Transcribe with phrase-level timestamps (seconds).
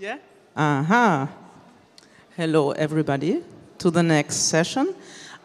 [0.00, 0.18] Yeah?
[0.56, 1.28] Aha.
[2.36, 3.42] Hello, everybody,
[3.78, 4.94] to the next session.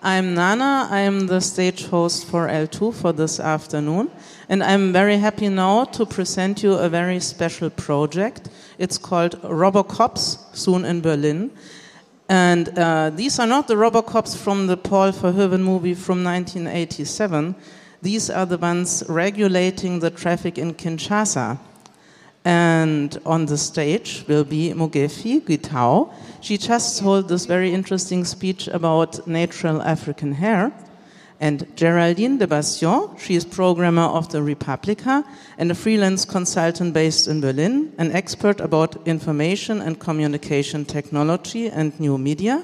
[0.04, 0.88] I'm Nana.
[0.92, 4.12] I'm the stage host for L2 for this afternoon.
[4.50, 8.50] And I'm very happy now to present you a very special project.
[8.78, 11.50] It's called Robocops, soon in Berlin.
[12.30, 17.56] And uh, these are not the Robocops from the Paul Verhoeven movie from 1987.
[18.04, 21.58] These are the ones regulating the traffic in Kinshasa.
[22.46, 26.14] And on the stage will be Mugethi Gitau.
[26.42, 30.74] She just told this very interesting speech about natural African hair.
[31.40, 35.26] And Geraldine de Bastion, she is programmer of the Republica
[35.58, 41.98] and a freelance consultant based in Berlin, an expert about information and communication technology and
[42.00, 42.64] new media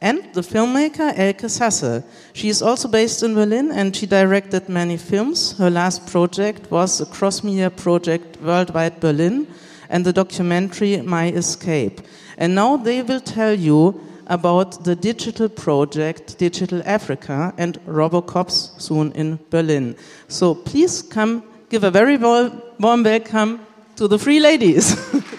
[0.00, 2.04] and the filmmaker Elke Sasse.
[2.32, 5.56] She is also based in Berlin and she directed many films.
[5.58, 9.46] Her last project was the cross media project Worldwide Berlin
[9.88, 12.00] and the documentary My Escape.
[12.36, 19.12] And now they will tell you about the digital project Digital Africa and Robocops soon
[19.12, 19.96] in Berlin.
[20.28, 23.60] So please come give a very warm welcome
[23.96, 24.96] to the three ladies.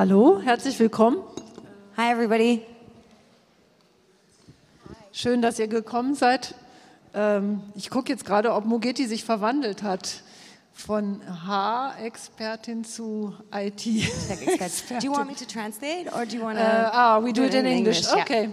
[0.00, 1.18] Hallo, herzlich willkommen.
[1.96, 2.62] Hi, everybody.
[5.10, 6.54] Schön, dass ihr gekommen seid.
[7.14, 10.22] Ähm, ich gucke jetzt gerade, ob Mogeti sich verwandelt hat
[10.72, 13.86] von H-Expertin zu IT.
[13.86, 16.64] do you want me to translate or do you want to?
[16.64, 18.06] Uh, ah, we do, it in, English.
[18.06, 18.22] English.
[18.22, 18.50] Okay.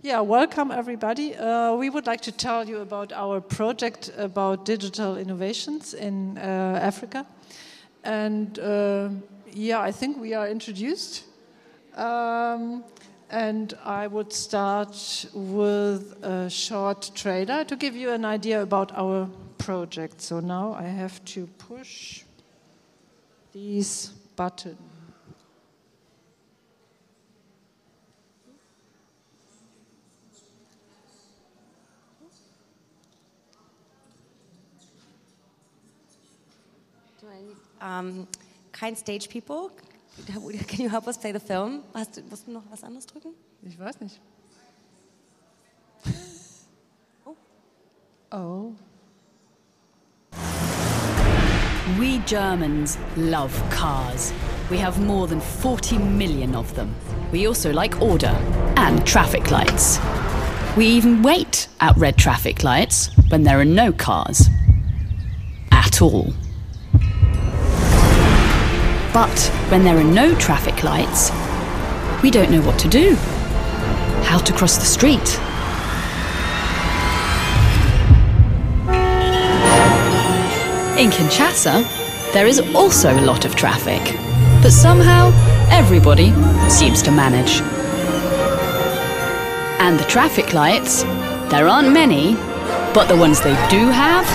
[0.00, 0.14] Yeah.
[0.14, 1.34] yeah, welcome everybody.
[1.34, 6.80] Uh, we would like to tell you about our project about digital innovations in uh,
[6.80, 7.26] Africa.
[8.02, 9.10] And uh,
[9.54, 11.24] yeah, I think we are introduced.
[11.96, 12.84] Um,
[13.30, 19.28] and I would start with a short trailer to give you an idea about our
[19.58, 20.20] project.
[20.20, 22.24] So now I have to push
[23.52, 24.78] these buttons.
[37.80, 38.26] Um,
[38.84, 39.70] kein Stage People.
[40.68, 41.82] Can you help us play the film?
[41.94, 43.32] Hast du, musst du noch was anderes drücken?
[43.62, 44.20] Ich weiß nicht.
[47.24, 47.34] oh.
[48.30, 48.74] Oh.
[51.98, 54.32] We Germans love cars.
[54.70, 56.94] We have more than 40 million of them.
[57.32, 58.36] We also like order
[58.76, 59.98] and traffic lights.
[60.76, 64.48] We even wait at red traffic lights when there are no cars.
[65.70, 66.34] At all.
[69.14, 69.38] But
[69.70, 71.30] when there are no traffic lights,
[72.20, 73.14] we don't know what to do.
[74.24, 75.38] How to cross the street.
[80.98, 81.84] In Kinshasa,
[82.32, 84.02] there is also a lot of traffic,
[84.60, 85.30] but somehow
[85.70, 86.32] everybody
[86.68, 87.60] seems to manage.
[89.80, 91.04] And the traffic lights,
[91.50, 92.34] there aren't many,
[92.92, 94.26] but the ones they do have,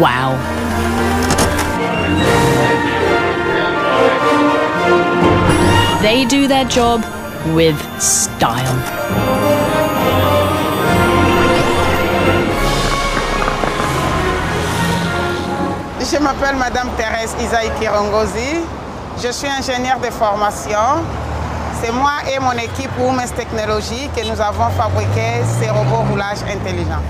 [0.00, 0.36] wow.
[6.10, 7.04] They do their job
[7.54, 8.74] with style.
[16.00, 18.64] Je m'appelle Madame Thérèse Isaïe Kirongozi.
[19.22, 21.04] Je suis ingénieure de formation.
[21.80, 27.04] C'est moi et mon équipe Women's Technology que nous avons fabriqué ces robots roulage intelligents.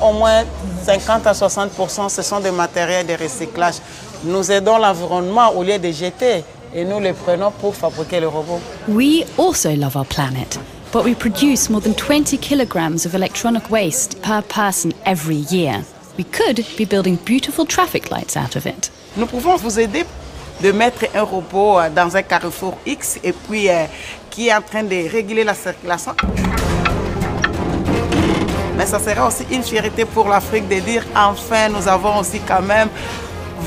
[0.00, 0.44] Au moins
[0.84, 1.70] 50 à 60
[2.08, 3.76] ce sont des matériels de recyclage.
[4.24, 6.44] Nous aidons l'environnement au lieu de jeter
[6.74, 8.60] et nous les prenons pour fabriquer le robot.
[8.88, 10.58] We also love our planet,
[10.92, 15.84] but we produce more than 20 kilograms of electronic waste per person every year.
[16.18, 18.90] We could be building beautiful traffic lights out of it.
[19.16, 20.04] Nous pouvons vous aider
[20.62, 23.86] de mettre un robot dans un carrefour X et puis euh,
[24.30, 26.12] qui est en train de réguler la circulation
[28.80, 32.62] mais ça sera aussi une fierté pour l'Afrique de dire enfin nous avons aussi quand
[32.62, 32.88] même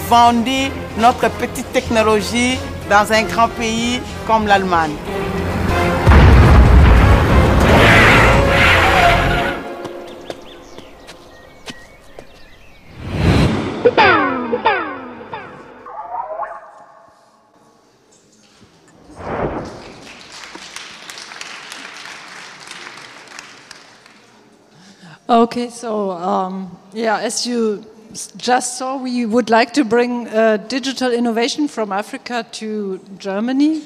[0.09, 2.57] vendu notre petite technologie
[2.89, 4.95] dans un grand pays comme l'Allemagne.
[25.33, 27.83] Okay, so um, yeah, as you
[28.37, 33.81] just saw, we would like to bring uh, digital innovation from Africa to Germany.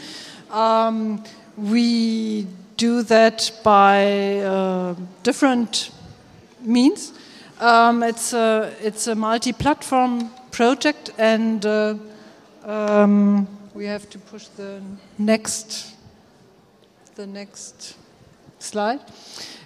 [0.52, 1.24] Um,
[1.56, 5.92] we do that by uh, different
[6.60, 7.14] means.
[7.62, 11.96] Um, it's a, it's a multi-platform project, and uh,
[12.66, 14.82] um, we have to push the
[15.18, 15.96] next,
[17.16, 17.96] the next
[18.60, 19.00] slide.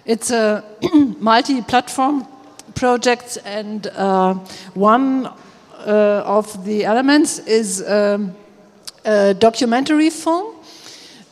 [0.04, 0.64] It's a
[1.18, 2.26] multi-platform
[2.74, 4.34] project, and uh,
[4.74, 8.34] one uh, of the elements is um,
[9.04, 10.56] a documentary film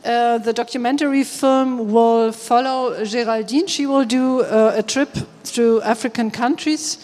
[0.05, 3.67] uh, the documentary film will follow Geraldine.
[3.67, 5.11] She will do uh, a trip
[5.45, 6.97] through African countries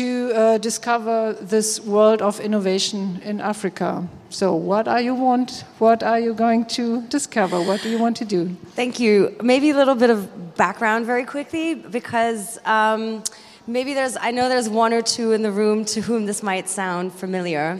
[0.00, 4.08] to uh, discover this world of innovation in Africa.
[4.30, 5.64] So, what are you want?
[5.78, 7.60] What are you going to discover?
[7.60, 8.56] What do you want to do?
[8.74, 9.36] Thank you.
[9.42, 13.22] Maybe a little bit of background very quickly, because um,
[13.66, 14.16] maybe there's.
[14.16, 17.78] I know there's one or two in the room to whom this might sound familiar.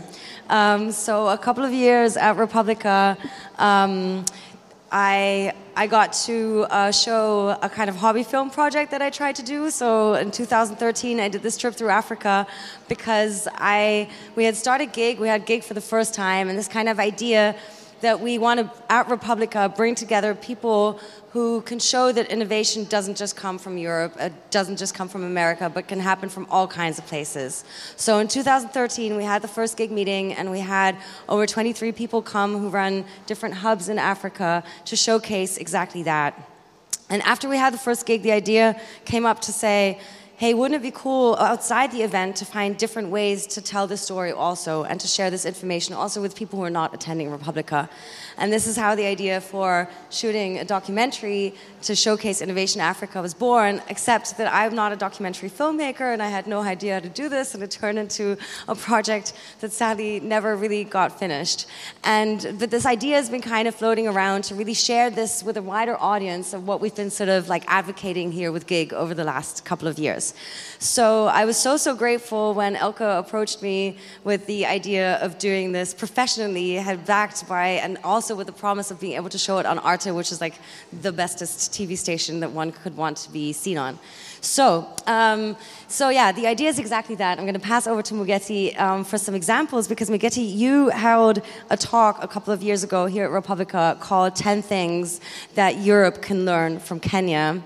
[0.50, 3.16] Um, so, a couple of years at Republica.
[3.58, 4.26] Um,
[4.90, 9.36] I I got to uh, show a kind of hobby film project that I tried
[9.36, 9.70] to do.
[9.70, 12.46] So in 2013, I did this trip through Africa
[12.88, 15.20] because I we had started GIG.
[15.20, 17.54] We had GIG for the first time, and this kind of idea
[18.00, 21.00] that we want to, at Republica, bring together people
[21.32, 25.22] who can show that innovation doesn't just come from Europe, it doesn't just come from
[25.22, 27.64] America, but can happen from all kinds of places.
[27.96, 30.96] So in 2013, we had the first GIG meeting, and we had
[31.28, 36.34] over 23 people come who run different hubs in Africa to showcase exactly that.
[37.10, 40.00] And after we had the first GIG, the idea came up to say,
[40.40, 44.00] hey, wouldn't it be cool outside the event to find different ways to tell this
[44.00, 47.90] story also and to share this information also with people who are not attending Republica?
[48.38, 53.34] And this is how the idea for shooting a documentary to showcase Innovation Africa was
[53.34, 57.10] born, except that I'm not a documentary filmmaker and I had no idea how to
[57.10, 61.66] do this, and it turned into a project that sadly never really got finished.
[62.02, 65.58] And but this idea has been kind of floating around to really share this with
[65.58, 69.12] a wider audience of what we've been sort of like advocating here with GIG over
[69.12, 70.29] the last couple of years.
[70.78, 75.72] So I was so, so grateful when Elke approached me with the idea of doing
[75.72, 79.58] this professionally, had backed by, and also with the promise of being able to show
[79.58, 80.54] it on Arte, which is like
[81.02, 83.98] the bestest TV station that one could want to be seen on.
[84.40, 85.56] So, um,
[85.86, 87.38] so yeah, the idea is exactly that.
[87.38, 91.42] I'm going to pass over to Mugethi um, for some examples because Mugethi, you held
[91.68, 95.20] a talk a couple of years ago here at Republica called 10 Things
[95.56, 97.62] That Europe Can Learn from Kenya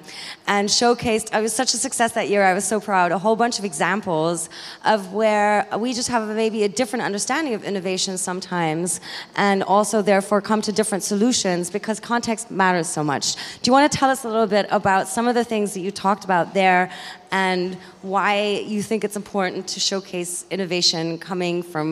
[0.46, 3.36] and showcased, I was such a success that year, I was so proud, a whole
[3.36, 4.50] bunch of examples
[4.84, 9.00] of where we just have maybe a different understanding of innovation sometimes
[9.36, 13.36] and also therefore come to different solutions because context matters so much.
[13.62, 15.80] Do you want to tell us a little bit about some of the things that
[15.80, 16.63] you talked about there?
[16.64, 16.84] There
[17.30, 17.66] and
[18.14, 18.32] why
[18.74, 21.86] you think it's important to showcase innovation coming from,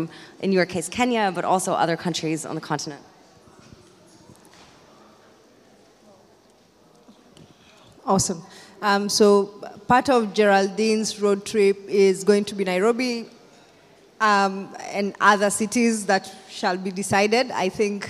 [0.45, 3.03] in your case, Kenya, but also other countries on the continent.
[8.05, 8.41] Awesome.
[8.89, 9.27] Um, so,
[9.93, 13.15] part of Geraldine's road trip is going to be Nairobi
[14.21, 14.55] um,
[14.99, 16.25] and other cities that
[16.59, 17.45] shall be decided.
[17.67, 18.01] I think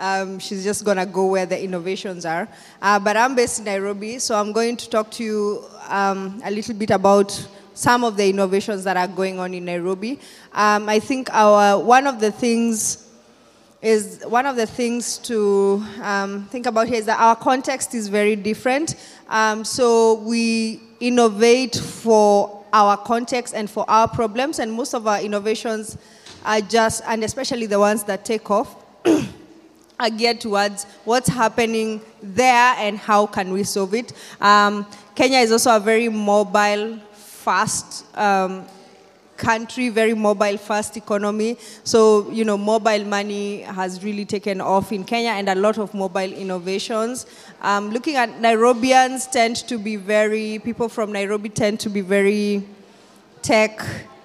[0.00, 2.48] um, she's just going to go where the innovations are.
[2.80, 6.50] Uh, but I'm based in Nairobi, so I'm going to talk to you um, a
[6.50, 7.30] little bit about
[7.74, 10.18] some of the innovations that are going on in Nairobi.
[10.52, 13.06] Um, I think our one of the things
[13.82, 18.08] is one of the things to um, think about here is that our context is
[18.08, 18.96] very different.
[19.28, 25.20] Um, so we innovate for our context and for our problems, and most of our
[25.20, 25.96] innovations
[26.44, 28.76] are just, and especially the ones that take off.
[30.00, 34.12] are geared towards what's happening there and how can we solve it.
[34.40, 38.64] Um, Kenya is also a very mobile, fast um,
[39.36, 41.58] country, very mobile, fast economy.
[41.84, 45.92] So, you know, mobile money has really taken off in Kenya and a lot of
[45.92, 47.26] mobile innovations.
[47.60, 52.66] Um, looking at Nairobians tend to be very, people from Nairobi tend to be very
[53.42, 53.80] tech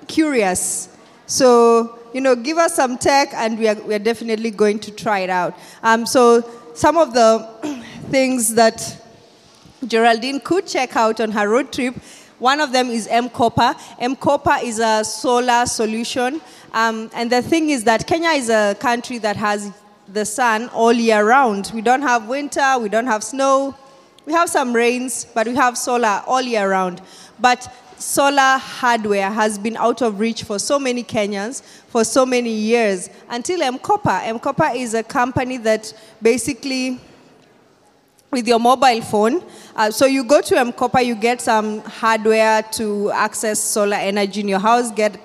[0.07, 0.87] curious.
[1.27, 4.89] So, you know, give us some tech and we are, we are definitely going to
[4.89, 5.53] try it out.
[5.83, 9.01] Um, so some of the things that
[9.85, 11.93] Geraldine could check out on her road trip,
[12.39, 13.77] one of them is M-Kopa.
[13.99, 16.39] M-Kopa is a solar solution.
[16.73, 19.73] Um, and the thing is that Kenya is a country that has
[20.07, 21.69] the sun all year round.
[21.75, 23.75] We don't have winter, we don't have snow.
[24.25, 27.01] We have some rains, but we have solar all year round.
[27.39, 32.51] But solar hardware has been out of reach for so many Kenyans for so many
[32.51, 34.25] years until M-Kopa.
[34.27, 36.99] M-Kopa is a company that basically,
[38.31, 39.43] with your mobile phone,
[39.75, 44.47] uh, so you go to M-Kopa, you get some hardware to access solar energy in
[44.47, 45.17] your house, get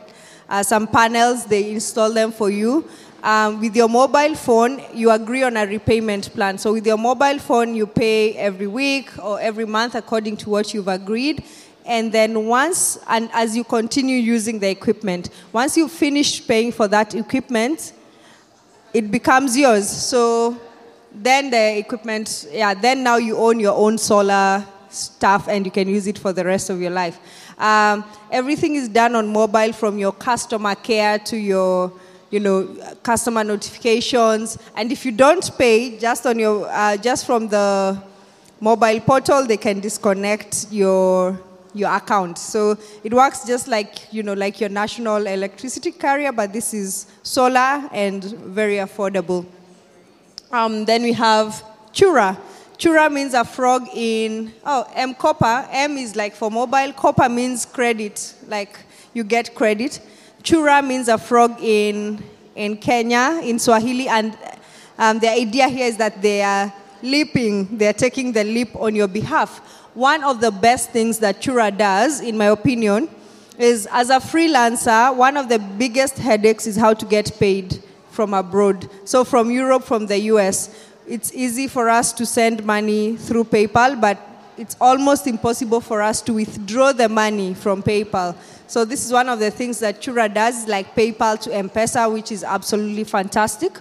[0.49, 2.89] uh, some panels, they install them for you.
[3.23, 6.57] Um, with your mobile phone, you agree on a repayment plan.
[6.57, 10.73] So with your mobile phone, you pay every week or every month according to what
[10.73, 11.45] you've agreed.
[11.87, 16.89] And then once, and as you continue using the equipment, once you finish paying for
[16.89, 17.93] that equipment,
[18.93, 19.89] it becomes yours.
[19.89, 20.61] So
[21.13, 25.89] then the equipment, yeah, then now you own your own solar stuff and you can
[25.89, 27.19] use it for the rest of your life.
[27.59, 31.93] Um, everything is done on mobile from your customer care to your
[32.31, 32.67] you know,
[33.03, 34.57] customer notifications.
[34.77, 38.01] And if you don't pay, just on your, uh, just from the
[38.61, 41.41] mobile portal, they can disconnect your
[41.75, 42.39] your account.
[42.39, 47.07] So it works just like you know, like your national electricity carrier, but this is
[47.23, 49.47] solar and very affordable.
[50.51, 52.37] Um, then we have Chura.
[52.77, 55.69] Chura means a frog in oh M-Kopa.
[55.71, 56.93] M is like for mobile.
[56.93, 58.79] Kopa means credit, like
[59.13, 60.01] you get credit.
[60.43, 62.23] Chura means a frog in,
[62.55, 64.37] in Kenya, in Swahili, and
[64.99, 66.73] um, the idea here is that they are
[67.03, 69.61] leaping, they are taking the leap on your behalf.
[70.01, 73.11] One of the best things that Chura does, in my opinion,
[73.59, 78.33] is as a freelancer, one of the biggest headaches is how to get paid from
[78.33, 78.89] abroad.
[79.05, 80.75] So, from Europe, from the US,
[81.07, 84.17] it's easy for us to send money through PayPal, but
[84.57, 88.35] it's almost impossible for us to withdraw the money from PayPal.
[88.69, 92.33] So this is one of the things that Chura does, like PayPal to M-Pesa, which
[92.33, 93.79] is absolutely fantastic.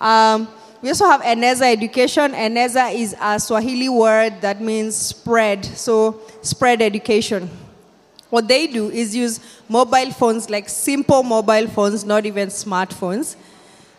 [0.00, 0.48] Um,
[0.82, 2.32] we also have Eneza Education.
[2.32, 7.48] Eneza is a Swahili word that means spread, so spread education.
[8.30, 13.36] What they do is use mobile phones, like simple mobile phones, not even smartphones,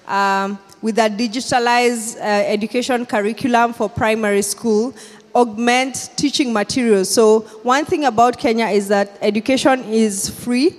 [0.08, 4.94] um, with a digitalized uh, education curriculum for primary school
[5.34, 7.10] augment teaching materials.
[7.10, 10.76] So, one thing about Kenya is that education is free.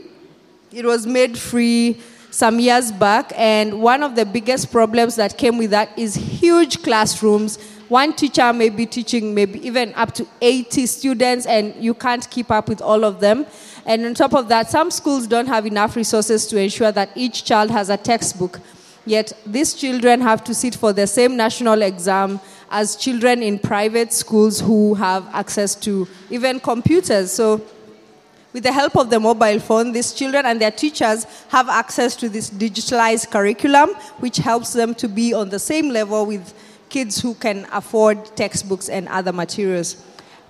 [0.70, 1.98] It was made free
[2.34, 6.82] some years back, and one of the biggest problems that came with that is huge
[6.82, 7.60] classrooms.
[7.88, 12.50] One teacher may be teaching maybe even up to 80 students, and you can't keep
[12.50, 13.46] up with all of them.
[13.86, 17.44] And on top of that, some schools don't have enough resources to ensure that each
[17.44, 18.58] child has a textbook.
[19.06, 24.12] Yet these children have to sit for the same national exam as children in private
[24.12, 27.30] schools who have access to even computers.
[27.30, 27.60] So,
[28.54, 32.28] with the help of the mobile phone, these children and their teachers have access to
[32.28, 36.54] this digitalized curriculum, which helps them to be on the same level with
[36.88, 39.96] kids who can afford textbooks and other materials.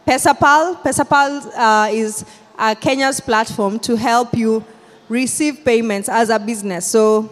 [0.07, 2.27] Pesapal, Pesapal uh, is
[2.59, 4.63] uh, Kenya's platform to help you
[5.09, 6.87] receive payments as a business.
[6.87, 7.31] So,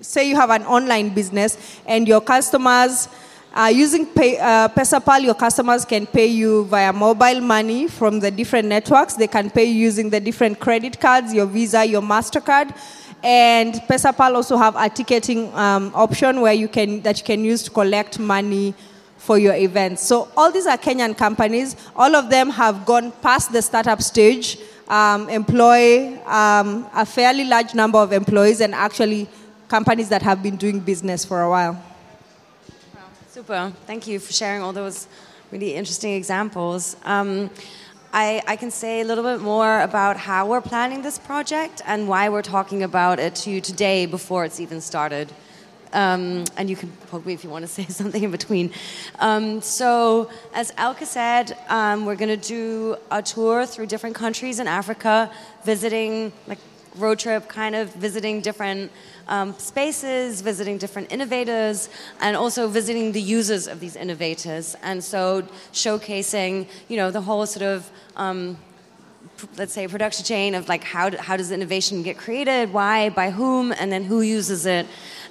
[0.00, 3.08] say you have an online business and your customers
[3.54, 8.28] uh, using pay, uh, Pesapal, your customers can pay you via mobile money from the
[8.28, 9.14] different networks.
[9.14, 12.76] They can pay using the different credit cards, your Visa, your Mastercard,
[13.22, 17.62] and Pesapal also have a ticketing um, option where you can that you can use
[17.62, 18.74] to collect money
[19.18, 20.02] for your events.
[20.02, 21.76] So all these are Kenyan companies.
[21.94, 24.58] All of them have gone past the startup stage,
[24.88, 29.28] um, employ um, a fairly large number of employees, and actually
[29.68, 31.93] companies that have been doing business for a while.
[33.34, 33.72] Super.
[33.88, 35.08] Thank you for sharing all those
[35.50, 36.96] really interesting examples.
[37.02, 37.50] Um,
[38.12, 42.06] I, I, can say a little bit more about how we're planning this project and
[42.06, 45.32] why we're talking about it to you today before it's even started.
[45.92, 48.70] Um, and you can poke me if you want to say something in between.
[49.18, 54.60] Um, so, as Elke said, um, we're going to do a tour through different countries
[54.60, 55.28] in Africa,
[55.64, 56.60] visiting, like
[56.96, 58.90] road trip, kind of visiting different
[59.28, 61.88] um, spaces, visiting different innovators,
[62.20, 64.76] and also visiting the users of these innovators.
[64.82, 68.58] And so showcasing, you know, the whole sort of um,
[69.56, 73.72] let's say production chain of like how, how does innovation get created why by whom
[73.72, 74.86] and then who uses it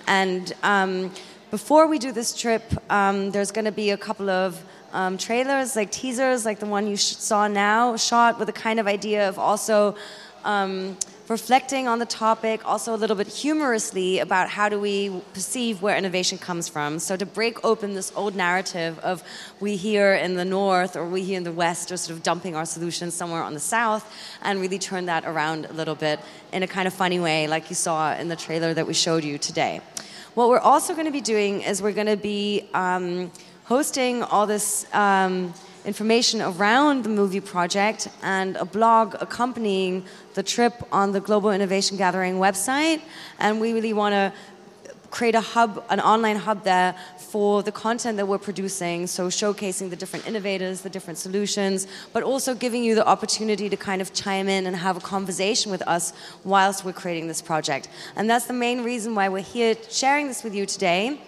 [0.07, 1.11] and um,
[1.51, 5.75] before we do this trip um, there's going to be a couple of um, trailers
[5.75, 9.39] like teasers like the one you saw now shot with a kind of idea of
[9.39, 9.95] also
[10.43, 10.97] um,
[11.29, 15.97] reflecting on the topic, also a little bit humorously about how do we perceive where
[15.97, 16.99] innovation comes from.
[16.99, 19.23] So to break open this old narrative of
[19.61, 22.55] we here in the north or we here in the west are sort of dumping
[22.55, 24.11] our solutions somewhere on the south,
[24.41, 26.19] and really turn that around a little bit
[26.51, 29.23] in a kind of funny way, like you saw in the trailer that we showed
[29.23, 29.79] you today.
[30.33, 33.31] What we're also going to be doing is we're going to be um,
[33.63, 34.85] hosting all this.
[34.93, 35.53] Um,
[35.85, 41.97] information around the movie project and a blog accompanying the trip on the Global Innovation
[41.97, 43.01] Gathering website.
[43.39, 44.33] And we really want to
[45.13, 49.05] create a hub, an online hub there for the content that we're producing.
[49.05, 53.77] So showcasing the different innovators, the different solutions, but also giving you the opportunity to
[53.77, 56.13] kind of chime in and have a conversation with us
[56.43, 57.89] whilst we're creating this project.
[58.15, 61.21] And that's the main reason why we're here sharing this with you today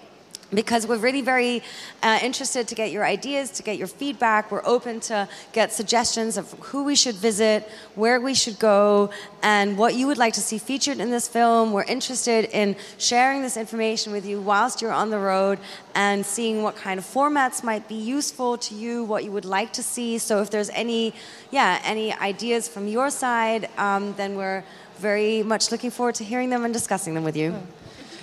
[0.54, 1.64] because we're really very
[2.04, 4.52] uh, interested to get your ideas, to get your feedback.
[4.52, 9.10] We're open to get suggestions of who we should visit, where we should go,
[9.42, 11.74] and what you would like to see featured in this film.
[11.74, 15.60] We're interested in sharing this information with you whilst you're on the road
[15.96, 19.74] and seeing what kind of formats might be useful to you, what you would like
[19.74, 20.18] to see.
[20.18, 21.14] So if there's any,
[21.52, 24.64] yeah, any ideas from your side, um, then we're
[24.98, 27.56] very much looking forward to hearing them and discussing them with you.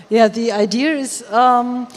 [0.08, 1.22] Yeah, the idea is.
[1.30, 1.88] Um,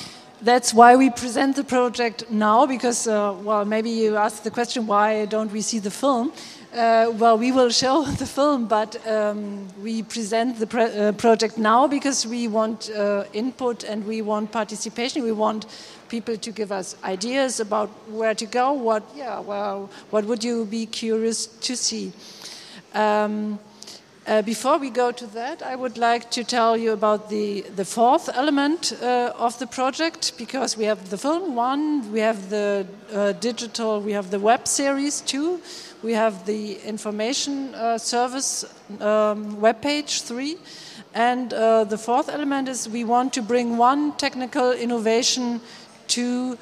[0.42, 4.88] that's why we present the project now, because, uh, well, maybe you asked the question,
[4.88, 6.32] why don't we see the film?
[6.74, 11.88] Uh, well, we will show the film, but um, we present the uh, project now
[11.88, 15.24] because we want uh, input and we want participation.
[15.24, 15.68] We want
[16.10, 18.74] people to give us ideas about where to go.
[18.74, 22.12] What, yeah, well, what would you be curious to see?
[22.94, 23.58] Um,
[24.28, 27.86] uh, before we go to that, I would like to tell you about the, the
[27.86, 32.88] fourth element uh, of the project because we have the film one, we have the
[33.14, 35.62] uh, digital, we have the web series two,
[36.02, 38.66] we have the information uh, service
[39.00, 40.58] um, web page three,
[41.14, 45.62] and uh, the fourth element is we want to bring one technical innovation
[46.08, 46.58] to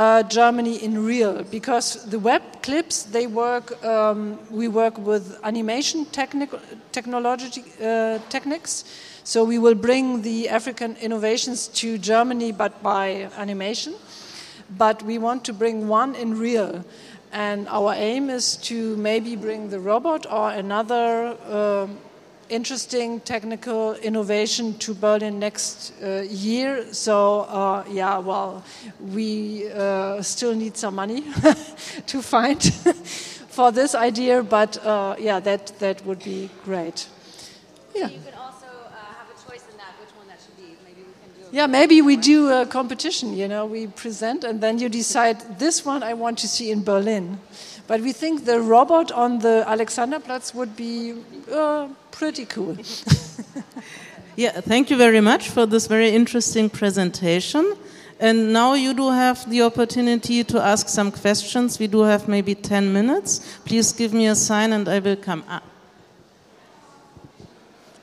[0.00, 6.06] uh, Germany in real because the web clips they work um, we work with animation
[6.06, 6.58] technical
[6.90, 8.84] technology uh, techniques.
[9.24, 13.92] So we will bring the African innovations to Germany but by animation.
[14.78, 16.82] But we want to bring one in real.
[17.32, 21.86] And our aim is to maybe bring the robot or another uh,
[22.50, 26.92] interesting technical innovation to Berlin next uh, year.
[26.92, 28.62] So uh, yeah, well,
[29.00, 31.22] we uh, still need some money
[32.06, 32.62] to find
[33.48, 37.08] for this idea, but uh, yeah, that that would be great.
[37.94, 38.06] Yeah.
[38.06, 40.76] So you could also have a choice in that which one that should be.
[40.84, 41.56] Maybe we can do.
[41.56, 43.36] yeah, maybe we do a competition.
[43.36, 46.82] You know, we present and then you decide this one I want to see in
[46.84, 47.38] Berlin.
[47.90, 51.14] But we think the robot on the Alexanderplatz would be
[51.52, 52.76] uh, pretty cool.
[54.36, 57.74] yeah, thank you very much for this very interesting presentation.
[58.20, 61.80] And now you do have the opportunity to ask some questions.
[61.80, 63.58] We do have maybe 10 minutes.
[63.64, 65.64] Please give me a sign and I will come up.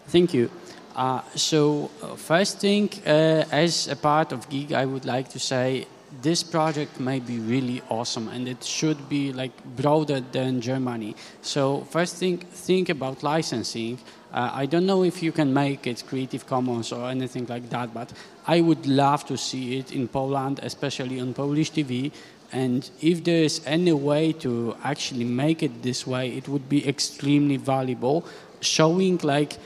[0.08, 0.52] Thank you.
[0.98, 5.40] Uh, so, uh, first thing, uh, as a part of GIG, I would like to
[5.40, 5.88] say
[6.22, 11.16] this project may be really awesome and it should be like broader than Germany.
[11.42, 14.00] So first thing, think about licensing.
[14.34, 17.94] Uh, I don't know if you can make it Creative Commons or anything like that,
[17.94, 18.12] but
[18.46, 22.12] I would love to see it in Poland, especially on Polish TV.
[22.52, 26.88] And if there is any way to actually make it this way, it would be
[26.88, 28.26] extremely valuable,
[28.62, 29.58] showing like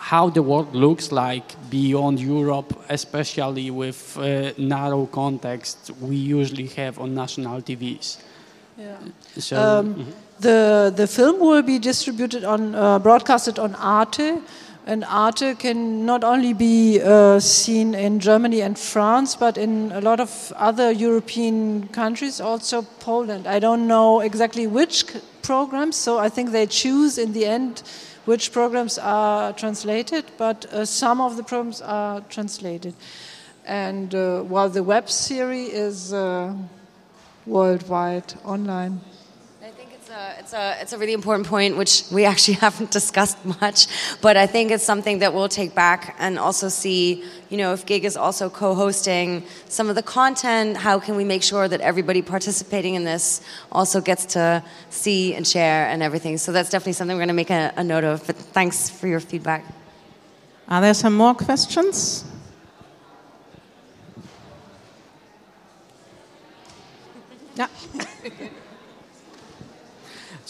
[0.00, 6.98] how the world looks like beyond Europe, especially with uh, narrow context we usually have
[6.98, 8.16] on national TVs.
[8.78, 8.96] Yeah.
[9.38, 10.12] So um, mm -hmm.
[10.40, 14.40] the the film will be distributed on uh, broadcasted on Arte,
[14.86, 20.00] and Arte can not only be uh, seen in Germany and France, but in a
[20.00, 23.46] lot of other European countries, also Poland.
[23.46, 25.04] I don't know exactly which
[25.42, 27.82] programs, so I think they choose in the end
[28.30, 32.94] which programs are translated, but uh, some of the programs are translated.
[33.66, 36.54] And uh, while the web series is uh,
[37.44, 39.00] worldwide online
[40.10, 43.86] a, it's, a, it's a really important point, which we actually haven't discussed much,
[44.20, 47.86] but I think it's something that we'll take back and also see, you know, if
[47.86, 52.22] GIG is also co-hosting some of the content, how can we make sure that everybody
[52.22, 53.40] participating in this
[53.72, 56.38] also gets to see and share and everything.
[56.38, 59.06] So that's definitely something we're going to make a, a note of, but thanks for
[59.06, 59.64] your feedback.
[60.68, 62.24] Are there some more questions?
[67.56, 67.66] Yeah.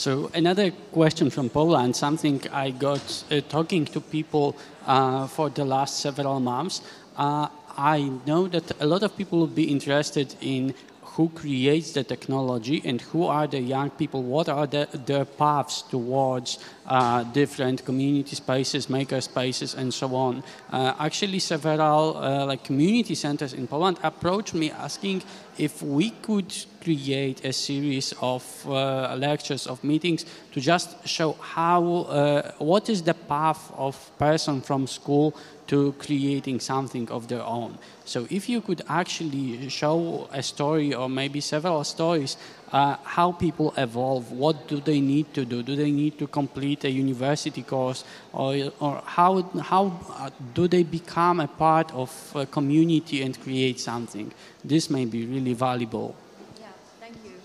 [0.01, 5.67] So another question from Poland, something I got uh, talking to people uh, for the
[5.67, 6.81] last several months.
[7.19, 10.73] Uh, I know that a lot of people would be interested in
[11.16, 15.83] who creates the technology and who are the young people, what are the, their paths
[15.83, 20.42] towards uh, different community spaces, maker spaces, and so on.
[20.73, 25.23] Uh, actually, several uh, like community centers in Poland approached me asking
[25.59, 31.85] if we could create a series of uh, lectures, of meetings to just show how,
[32.09, 35.35] uh, what is the path of person from school
[35.70, 37.78] to creating something of their own.
[38.04, 42.37] So if you could actually show a story or maybe several stories,
[42.72, 45.62] uh, how people evolve, what do they need to do?
[45.62, 48.02] Do they need to complete a university course,
[48.33, 53.78] or, or how, how uh, do they become a part of a community and create
[53.78, 54.33] something?
[54.64, 56.16] This may be really valuable.
[56.59, 56.66] Yeah,
[56.98, 57.38] thank you.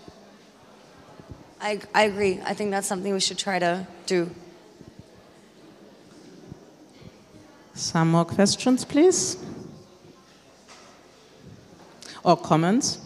[1.61, 2.39] I, I agree.
[2.43, 4.31] I think that's something we should try to do.
[7.75, 9.35] Some more questions, please?
[12.23, 12.99] Or comments?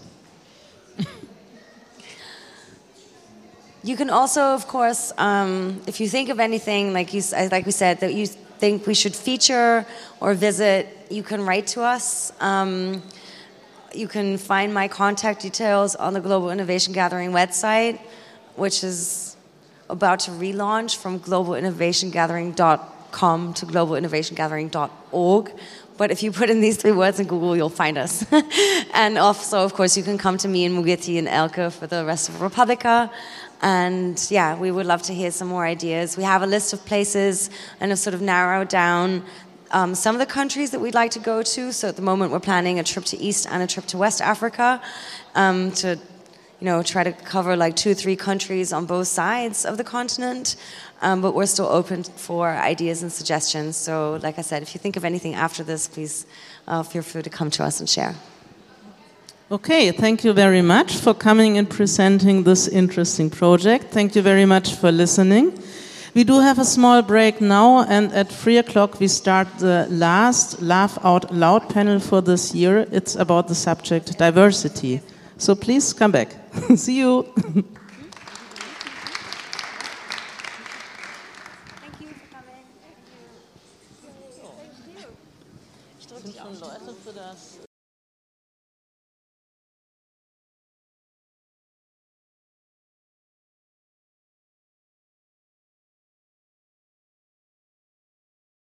[3.83, 7.71] you can also, of course, um, if you think of anything, like, you, like we
[7.71, 9.87] said, that you think we should feature
[10.19, 12.31] or visit, you can write to us.
[12.39, 13.01] Um,
[13.91, 17.99] you can find my contact details on the Global Innovation Gathering website,
[18.55, 19.35] which is
[19.89, 25.51] about to relaunch from globalinnovationgathering.com com to globalinnovationgathering.org.
[25.97, 28.25] But if you put in these three words in Google, you'll find us.
[28.93, 32.05] and also, of course, you can come to me and Mugethi and Elke for the
[32.05, 33.11] rest of Republica.
[33.61, 36.15] And yeah, we would love to hear some more ideas.
[36.15, 37.49] We have a list of places
[37.81, 39.25] and have sort of narrowed down
[39.71, 41.73] um, some of the countries that we'd like to go to.
[41.73, 44.21] So at the moment, we're planning a trip to East and a trip to West
[44.21, 44.81] Africa
[45.35, 45.99] um, to,
[46.59, 49.83] you know, try to cover like two, or three countries on both sides of the
[49.83, 50.55] continent.
[51.01, 53.77] Um, but we're still open for ideas and suggestions.
[53.77, 56.25] So, like I said, if you think of anything after this, please
[56.67, 58.15] uh, feel free to come to us and share.
[59.51, 63.85] Okay, thank you very much for coming and presenting this interesting project.
[63.91, 65.57] Thank you very much for listening.
[66.13, 70.61] We do have a small break now, and at 3 o'clock we start the last
[70.61, 72.87] Laugh Out Loud panel for this year.
[72.91, 75.01] It's about the subject diversity.
[75.37, 76.35] So please come back.
[76.75, 77.25] See you.